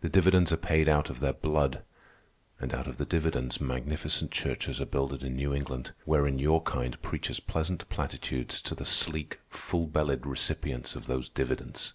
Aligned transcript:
The 0.00 0.08
dividends 0.08 0.50
are 0.52 0.56
paid 0.56 0.88
out 0.88 1.10
of 1.10 1.20
their 1.20 1.34
blood. 1.34 1.82
And 2.60 2.72
out 2.72 2.86
of 2.86 2.96
the 2.96 3.04
dividends 3.04 3.60
magnificent 3.60 4.30
churches 4.30 4.80
are 4.80 4.86
builded 4.86 5.22
in 5.22 5.36
New 5.36 5.52
England, 5.52 5.92
wherein 6.06 6.38
your 6.38 6.62
kind 6.62 6.96
preaches 7.02 7.40
pleasant 7.40 7.86
platitudes 7.90 8.62
to 8.62 8.74
the 8.74 8.86
sleek, 8.86 9.38
full 9.50 9.86
bellied 9.86 10.24
recipients 10.24 10.96
of 10.96 11.04
those 11.04 11.28
dividends." 11.28 11.92